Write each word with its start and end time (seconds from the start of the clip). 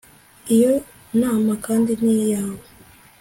Iyo 0.55 0.71
nama 1.21 1.51
kandi 1.65 1.91
ni 2.03 2.15
yawe 2.31 2.65